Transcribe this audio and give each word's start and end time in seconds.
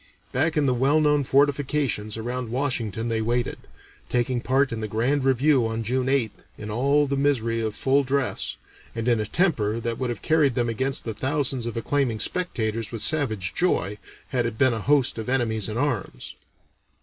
Back 0.31 0.57
in 0.57 0.65
the 0.65 0.73
well 0.73 0.99
known 0.99 1.23
fortifications 1.23 2.17
around 2.17 2.49
Washington 2.49 3.07
they 3.07 3.21
waited, 3.21 3.59
taking 4.09 4.41
part 4.41 4.71
in 4.71 4.81
the 4.81 4.87
Grand 4.87 5.23
Review 5.23 5.67
on 5.67 5.83
June 5.83 6.07
8th, 6.07 6.45
in 6.57 6.71
all 6.71 7.05
the 7.05 7.15
misery 7.15 7.61
of 7.61 7.75
full 7.75 8.03
dress, 8.03 8.57
and 8.95 9.07
in 9.07 9.19
a 9.19 9.27
temper 9.27 9.79
that 9.79 9.99
would 9.99 10.09
have 10.09 10.23
carried 10.23 10.55
them 10.55 10.69
against 10.69 11.05
the 11.05 11.13
thousands 11.13 11.67
of 11.67 11.77
acclaiming 11.77 12.19
spectators 12.19 12.91
with 12.91 13.03
savage 13.03 13.53
joy, 13.53 13.99
had 14.29 14.47
it 14.47 14.57
been 14.57 14.73
a 14.73 14.81
host 14.81 15.19
of 15.19 15.29
enemies 15.29 15.69
in 15.69 15.77
arms. 15.77 16.33